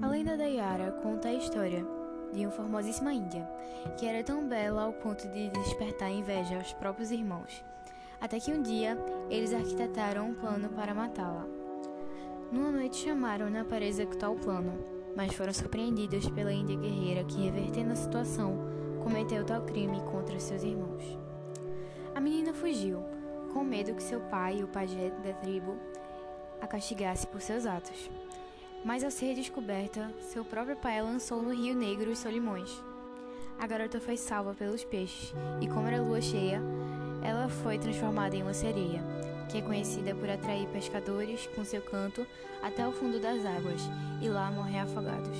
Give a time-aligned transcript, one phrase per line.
[0.00, 1.84] A lenda da Yara conta a história
[2.32, 3.46] de uma formosíssima índia,
[3.98, 7.62] que era tão bela ao ponto de despertar inveja aos próprios irmãos,
[8.20, 8.96] até que um dia
[9.28, 11.44] eles arquitetaram um plano para matá-la.
[12.50, 14.72] Numa noite chamaram-na para executar o plano,
[15.14, 18.56] mas foram surpreendidos pela índia guerreira que, revertendo a situação,
[19.02, 21.18] cometeu tal crime contra seus irmãos.
[22.14, 23.02] A menina fugiu,
[23.52, 25.76] com medo que seu pai, o pajé da tribo,
[26.60, 28.08] a castigasse por seus atos.
[28.84, 32.82] Mas ao ser descoberta, seu próprio pai a lançou no Rio Negro os Solimões.
[33.58, 36.62] A garota foi salva pelos peixes e, como era lua cheia,
[37.22, 39.02] ela foi transformada em uma sereia,
[39.50, 42.26] que é conhecida por atrair pescadores com seu canto
[42.62, 43.82] até o fundo das águas
[44.22, 45.38] e lá morrer afogados.